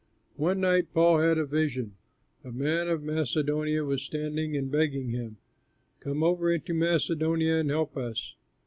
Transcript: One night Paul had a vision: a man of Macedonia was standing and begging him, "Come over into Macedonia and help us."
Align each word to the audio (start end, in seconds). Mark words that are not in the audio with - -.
One 0.37 0.61
night 0.61 0.95
Paul 0.95 1.19
had 1.19 1.37
a 1.37 1.45
vision: 1.45 1.93
a 2.43 2.51
man 2.51 2.87
of 2.87 3.03
Macedonia 3.03 3.83
was 3.85 4.01
standing 4.01 4.57
and 4.57 4.71
begging 4.71 5.09
him, 5.11 5.37
"Come 5.99 6.23
over 6.23 6.51
into 6.51 6.73
Macedonia 6.73 7.59
and 7.59 7.69
help 7.69 7.95
us." 7.95 8.33